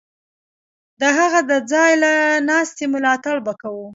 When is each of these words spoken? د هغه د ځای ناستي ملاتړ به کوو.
د 0.99 1.01
هغه 1.17 1.39
د 1.49 1.51
ځای 1.71 1.91
ناستي 2.49 2.85
ملاتړ 2.93 3.35
به 3.45 3.53
کوو. 3.61 3.87